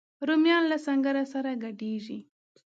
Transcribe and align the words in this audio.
رومیان 0.27 0.63
له 0.71 0.77
سنګره 0.85 1.23
سره 1.33 1.51
ګډیږي 1.63 2.19